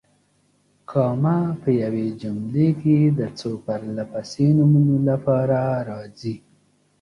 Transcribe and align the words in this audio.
کامه 0.91 1.37
په 1.61 1.69
یوې 1.81 2.07
جملې 2.21 2.69
کې 2.81 2.97
د 3.17 3.19
څو 3.39 3.51
پرله 3.65 4.03
پسې 4.11 4.45
نومونو 4.57 4.95
لپاره 5.09 5.59
راځي. 5.89 6.35